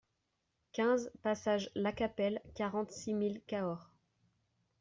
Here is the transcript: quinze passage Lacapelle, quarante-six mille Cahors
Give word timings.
quinze 0.73 1.11
passage 1.21 1.69
Lacapelle, 1.75 2.41
quarante-six 2.55 3.13
mille 3.13 3.39
Cahors 3.45 3.91